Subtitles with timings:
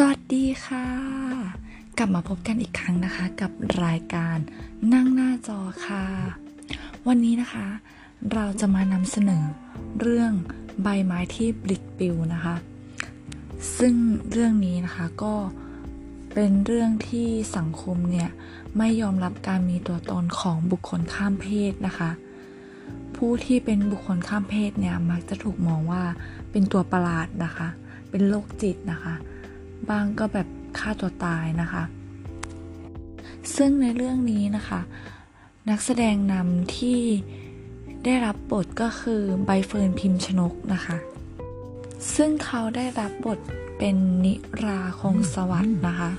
[0.00, 0.86] สวัสดีค่ะ
[1.98, 3.50] กลับมาพบกันอีกครั้งนะคะ กับ
[3.84, 4.38] รายการ
[4.92, 6.04] นั่งหน้าจอค่ะ
[7.08, 7.66] วันนี้นะคะ
[8.32, 9.44] เราจะมานำเสนอ
[10.00, 10.32] เรื่อง
[10.82, 12.56] ใบไม้ที่ปลิดปิวนะคะ
[13.78, 13.94] ซึ่ง
[14.30, 15.34] เรื่องนี้นะคะก็
[16.34, 18.30] เป็นเรื่องที่สังคมเนี่ย
[18.78, 22.10] ไม่ยอมรับการมีตัวตนของบุคคลข้ามเพศนะคะ
[23.16, 26.02] ผู้ที่เป็นบุคคลข้ามเพศเนี่ยมักจะถูกมองว่า
[26.50, 27.68] เป็นตัวประหลาดนะคะ
[28.10, 29.16] เป็นโรคจิตนะคะ
[29.90, 30.48] บางก็แบบ
[30.78, 31.82] ฆ่าตัวตายนะคะ
[33.56, 34.80] ซึ่งในเรื่องนี้นะคะ
[35.70, 37.00] นักแสดงนำที่
[38.04, 40.96] ได้รับบทก็คือใบเฟิร์นพิมพ์ชนกนะคะ
[42.14, 43.38] ซึ่งเขาได้รับบท
[43.78, 46.10] เป็นนิราคงสวัสด์นะคะ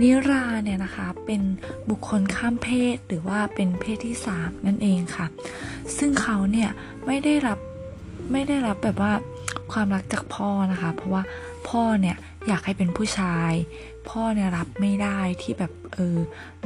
[0.00, 1.42] นิราเนี่ยนะคะเป็น
[1.88, 5.26] บุคคลข้ามเพศหรือว่าเป็นเพศที่สามนั่นเองค่ะ
[5.96, 6.70] ซึ่งเขาเนี่ย
[7.06, 7.58] ไม่ได้รับ
[8.32, 9.12] ไม่ได้รับแบบว่า
[9.72, 11.22] ความรักจากพ่อนะคะ เพราะว่า
[11.68, 12.16] พ่อเนี่ย
[12.48, 13.52] อยากให้เป็นผู้ชาย
[14.08, 16.18] พ่อเนี่ยรับไม่ได้ที่แบบเออ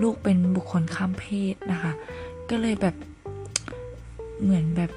[0.02, 1.92] ลูกเป็นบุคคลข้ามเพศนะคะ
[2.50, 2.96] ก็เลยแบบ
[4.42, 4.90] เหมือนแบบ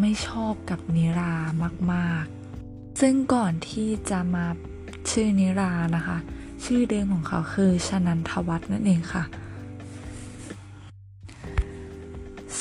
[0.00, 1.34] ไม่ชอบกับนิรา
[1.92, 4.46] มากๆ ซึ่งก่อนที่จะมา
[5.10, 6.18] ชื่อนิรานะคะ
[6.64, 9.24] ชื่อเดิมของเขาคือชนันทวัฒน์นั่นเองค่ะ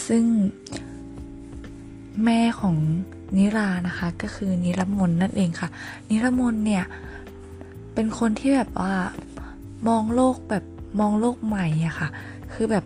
[0.08, 0.26] ซึ่ง
[2.26, 2.76] แม่ของ
[3.38, 5.70] นิรานะคะก็คือนิรมนนั่นเองค่ะ
[6.10, 6.86] นิรมนเนี่ย
[8.02, 8.94] เป็นคนที่แบบว่า
[9.88, 10.66] มองโลกแบบ
[11.00, 12.10] มองโลกใหม่อะค่ะ
[12.54, 12.86] คือแบบ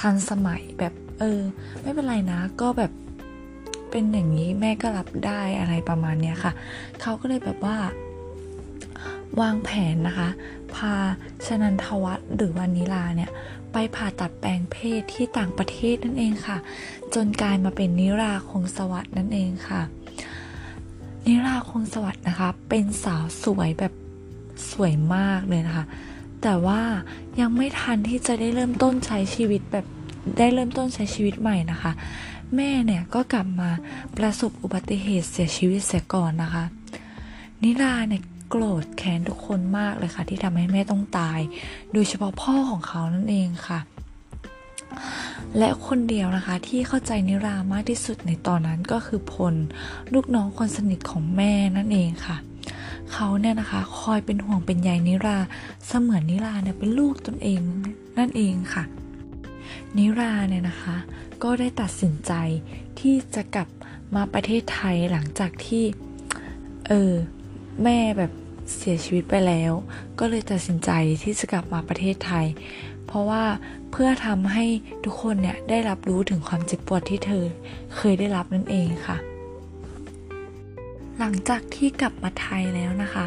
[0.00, 1.40] ทันสมัยแบบเออ
[1.80, 2.92] ไม่เป็นไรนะ ก็แบบ
[3.90, 6.52] เป็นอย่างนี้แม่ก็รับได้อะไรประมาณเนี้ยค่ะ
[7.00, 7.76] เขาก็เลยแบบว่า
[9.40, 10.28] วางแผนนะคะ
[10.74, 10.92] พา
[11.46, 13.30] ชนันทวัฒน์หรือวานิลาเนี่ย
[13.72, 16.58] ไปผ่าตัดแปลงเพศที่ต่างประเทศนั่นเองค่ะ
[17.14, 19.82] จนกลายมาเป็นนิราคงสวัสด์นั่นเองค่ะ
[21.26, 23.94] นิราคงสวัสด์นะคะ เป็นสาวสวยแบบ
[24.70, 25.84] สวยมากเลยนะคะ
[26.42, 26.82] แต่ว่า
[27.40, 29.86] ยังไม่ทันที่จะได้เริ่มต้นใช้ชีวิตแบบ
[30.38, 31.92] ได้เริ่มต้นใช้ชีวิตใหม่นะคะ
[32.56, 33.70] แม่เนี่ยก็กลับมา
[34.16, 36.64] ประสบอุบัติเหตุเสียชีวิตเสียก่อนนะคะ
[37.62, 41.40] นิราเนี่ยโกรธแค้นทุกคนมากเลยค่ะ ที่ทำให้แม่ต้องตาย
[41.92, 43.80] โดยเฉพาะพ่อของเขานั่นเองค่ะ
[45.58, 49.54] และคนเดียวนะคะที่เข้าใจนิรามากที่สุดในตอนนั้นก็คือพล
[50.14, 52.36] ลูกน้องคนสนิทของแม่นั่นเองค่ะ
[53.14, 55.38] เขาเนี่ยนะคะ คอยเป็นห่วงเป็นใยนิรา
[55.86, 57.60] เสมือนนิราเนี่ยเป็นลูกตนเอง
[58.18, 58.84] นั่นเองค่ะ
[59.96, 60.96] นิราเนี่ยนะคะ
[61.42, 62.32] ก็ได้ตัดสินใจ
[62.98, 63.68] ที่จะกลับ
[64.14, 65.84] มาประเทศไทยหลังจากที่
[66.88, 67.12] เออ
[67.82, 68.32] แม่แบบ
[68.76, 69.72] เสียชีวิตไปแล้ว
[70.18, 70.90] ก็เลยตัดสินใจ
[71.22, 72.46] ที่จะกลับมาประเทศไทย
[73.06, 73.44] เพราะว่า
[73.90, 74.64] เพื่อทำให้
[75.04, 77.44] ทุกคนเนี่ยได้รับรู้ถึงความเจ็บปวดที่เธอ
[77.96, 79.18] เคยได้รับนั่นเองค่ะ
[81.18, 83.26] หลังจากที่กลับมาไทยแล้วนะคะ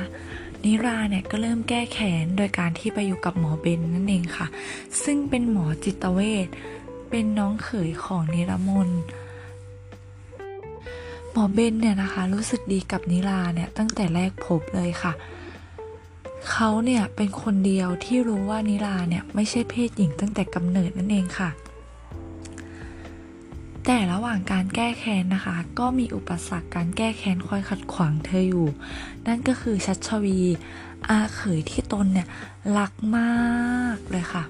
[0.64, 4.48] นิราเนี่ยก็เริ่มแก้แค้นโดยการที่ไปอยู่กับหมอเบนนั่นเองค่ะ
[5.04, 6.48] ซึ่งเป็นหมอจิตเวช
[7.10, 8.90] เป็นน้องเขยของนิรมน
[11.32, 15.14] หมอเบนเนี่ยนะคะรู้สึกดีกับนิราเนี่ยตั้งแต่แรกพบเลยค่ะ
[16.52, 21.50] เขาเนี่ยเป็นคนเดียวที่รู้ว่านิราเนี่ยไม่ใช่เพศหญิงตั้งแต่กำเนิดนั่นเองค่ะ
[23.90, 28.68] แต่ระหว่างการแก้แค้นนะคะ ก็มีอุปสรรคการแก้แค้นคอยขัดขวางเธออยู่
[29.28, 30.40] นั่นก็คือชัชวี
[31.10, 32.28] อาเขยที่ตนเนี่ย
[32.78, 34.44] รักมากเลยค่ะ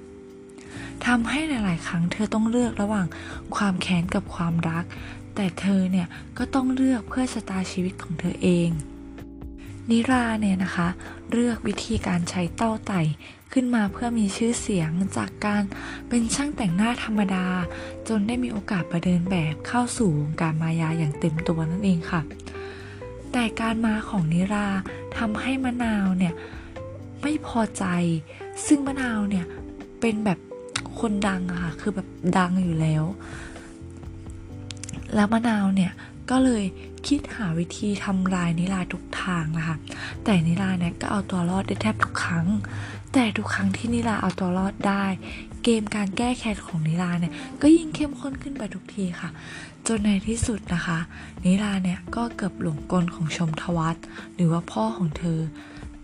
[1.06, 3.06] ทำให้หลาย ๆ ครั้งเธอต้องเลือกระหว่าง
[3.56, 4.84] ความแค้นกับความรัก
[5.34, 6.06] แต่เธอเนี่ย
[6.38, 8.70] ก็ต้องเลือกเพื่อชะตาชีวิตของเธอเอง
[9.90, 10.88] นิราเนี่ยนะคะ
[11.32, 13.00] เลือกวิธีการใช้เต้าไต่
[13.52, 15.62] ขึ้นมาเพื่อมีชื่อเสียงจากการ
[16.08, 17.46] เป็นช่างแต่งหน้าธรรมดา
[18.08, 22.20] จนได้มีโอกาสประเดินแบบเข้าสู่วงการมายาอย่างเต็มตัวนั่นเองค่ะ
[23.32, 24.68] แต่การมาของนิรา
[25.16, 26.34] ทำให้มะนาวเนี่ย
[27.22, 27.84] ไม่พอใจ
[28.66, 29.46] ซึ่งมะนาวเนี่ย
[30.00, 30.38] เป็นแบบ
[31.00, 32.08] คนดังอะค่ะ คือแบบ
[32.38, 33.04] ดังอยู่แล้ว
[35.14, 35.92] แล้วมะนาวเนี่ย
[36.30, 36.64] ก็เลย
[37.06, 39.76] คิดหาวิธีทำลายนิลาทุกทางนะคะ
[40.24, 42.46] แต่นิลาเนี่ยก็เอาตัวรอดได้แทบทุกครั้ง
[43.12, 45.04] แต่ทุกครั้งที่นิลาเอาตัวรอดได้
[45.64, 47.32] เกมการแก้แค้นของนิลาเนี่ย
[47.62, 49.30] ก็ยิ่งเข้มข้นขึ้นไปทุกทีค่ะ
[49.86, 50.98] จนในที่สุดนะคะ
[51.44, 53.96] นิลาเนี่ยก็เกือบหลงกลของชมทวัต
[54.34, 55.38] หรือว่าพ่อของเธอ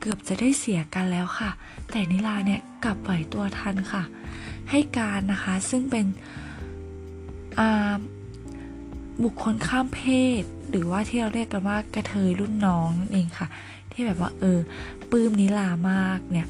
[0.00, 1.50] เกือบจะได้เสียกันแล้วค่ะ
[1.90, 4.02] แต่นิลาเนี่ยกลับไหวตัวทันค่ะ
[4.70, 6.06] ให้การนะคะซึ่งเป็น
[7.58, 7.94] อ่า
[9.22, 10.00] บุคคลข้ามเพ
[10.40, 13.48] ศ หรือว่าที่เราเรียกกันว่ากระเทยรุ่นน้องนั่นเองค่ะ
[13.92, 14.58] ที่แบบว่าเออ
[15.10, 16.46] ปื้มนิลามากเนี่ย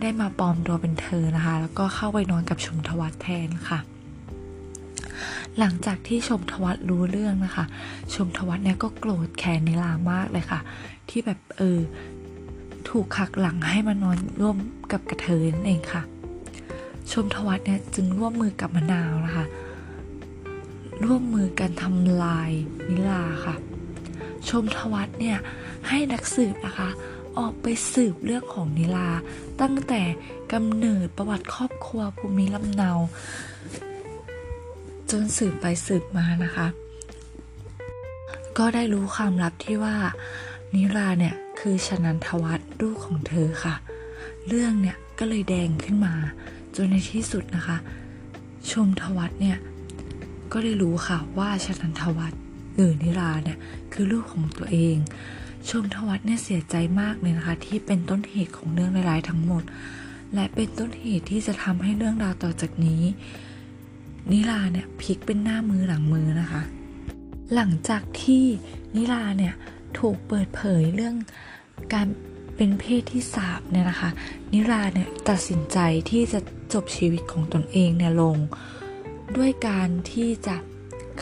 [0.00, 3.78] ได้มาปลอมตัวเป็นเธอนะคะ แล้วก็เข้าไปนอนกับชมทวัตแทนค่ะ
[5.58, 7.64] หลังจากที่ชมทวัตรู้เรื่องนะคะ
[8.14, 10.60] ชมทวัตเนี่ยก็โกรธแค้นนิลามากเลยค่ะ
[11.08, 11.78] ที่แบบเออ
[12.88, 14.56] ถูกขักหลังให้มานอนร่วม
[14.92, 16.02] กับกระเทยนั่นเองค่ะ
[17.12, 19.44] ชมทวัฒน์เนี่ยจึงร่วมมือกับมะนาวนะคะ
[21.04, 22.50] ร่วมมือกันทำลาย
[22.88, 23.54] นิลาค่ะ
[24.48, 25.38] ชมทวัฒน์เนี่ย
[25.88, 26.88] ให้นักสืบนะคะ
[27.38, 29.10] ออกไปสืบเรื่องของนิลา
[29.60, 30.02] ตั้งแต่
[30.52, 32.90] กำเนิดประวัติครอบครัวภูมิลำเนา
[35.10, 36.66] จนสืบไปสืบมานะคะ
[38.58, 39.96] ก็ได้รู้ความลับที่ว่า
[40.74, 43.74] นิราเนี่ยคือชนันทวัฒน์ลูกของเธอค่ะ
[44.48, 46.14] เรื่องเนี่ยก็เลยแดงขึ้นมา
[46.76, 47.76] จนในที่สุดนะคะ
[48.70, 49.58] ชมทวัฒน์เนี่ย
[50.52, 52.40] ก็ได้รู้ค่ะว่าชนันทวัฒน์
[52.74, 53.58] หรือนิราเนี่ย
[53.92, 54.96] คือลูกของตัวเอง
[55.70, 59.62] ชมทวัฒน์เนี่ยเสียใจมากเลยนะคะที่เป็นต้นเหตุของเรื่องร้ายๆทั้งหมด
[60.34, 63.02] และเป็นต้นเหตุที่จะทำให้เรื่องราวต่อจากนี้
[64.30, 66.62] นิราเนี่ยพลิกเป็นหน้ามือหลังมือนะคะ
[67.54, 68.44] หลังจากที่
[68.96, 69.54] นิลาเนี่ย
[69.98, 71.14] ถูกเปิดเผยเรื่อง
[71.94, 72.06] การ
[72.56, 74.10] เป็นเพศที่สามเนี่ยนะคะ
[74.52, 75.78] นิลาเนี่ยตัดสินใจ
[76.10, 76.40] ที่จะ
[76.72, 78.36] จบชีวิตของตนเองเนี่ยลง
[79.36, 80.56] ด้วยการที่จะ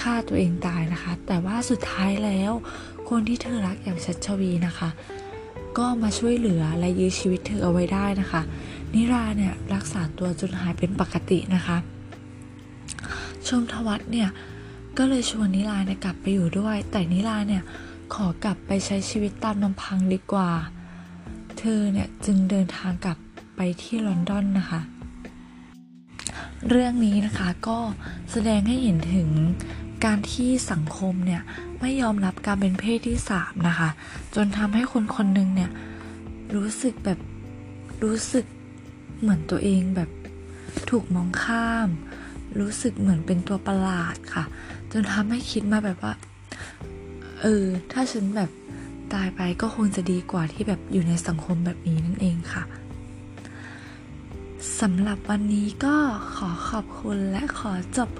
[0.01, 2.53] ฆ่าตัวเองตายนะคะ แต่ว่าสุดท้ายแล้ว
[3.17, 4.89] คนที่เธอรักอย่างชัชวีนะคะ
[5.79, 8.43] ก็มาช่วยเหลือและยื้อชีวิตเธอเอาไว้ได้นะคะ
[8.95, 11.77] นิราเนี่ยรักษาตัวจนหายเป็นปกตินะคะ
[13.49, 14.29] ชมทวัฒน์เนี่ย
[14.99, 17.63] ก็เลยชวนนิลาเนี่ยกลับไปอยู่ด้วย แต่นิลาเนี่ย
[18.15, 20.51] ขอกลับไปใช้ชีวิตตามลำพังดีกว่า
[21.59, 23.19] เธอเนี่ยจึงเดินทางกลับ
[23.57, 24.81] ไปที่ลอนดอนนะคะ
[26.69, 27.79] เรื่องนี้นะคะก็
[28.33, 29.29] แสดงให้เห็นถึง
[30.05, 31.43] การที่สังคมเนี่ย
[31.81, 33.91] ไม่ยอมรับการเป็นเพศที่สามนะคะ
[34.35, 35.71] จนทำให้คนคนหนึ่งเนี่ย
[36.55, 37.19] รู้สึกแบบ
[38.03, 38.47] รู้สึก
[39.21, 40.11] เหมือนตัวเองแบบ
[40.91, 41.89] ถูกมองข้าม
[42.59, 44.45] รู้สึกเหมือนเป็นตัวประหลาดค่ะ
[44.93, 46.15] จนทำให้คิดมาแบบว่า
[47.43, 48.51] เออ ถ้าฉันแบบ
[49.15, 52.63] ตายไปก็คงจะดีกว่าที่แบบอยู่ในสังคมแบบนี้นั่นเองค่ะ
[54.81, 55.95] สำหรับวันนี้ก็
[56.37, 58.11] ขอขอบคุณและขอจบ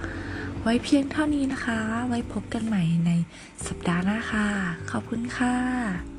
[0.63, 1.79] ไว้เพียงเท่านี้นะคะ
[2.09, 3.11] ไว้พบกันใหม่ใน
[3.67, 4.47] สัปดาห์หน้าค่ะ
[4.91, 6.12] ขอบคุณค่ะ